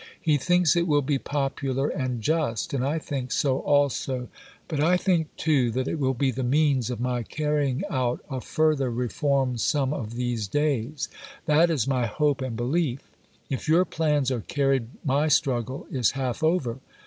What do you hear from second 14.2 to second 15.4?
are carried my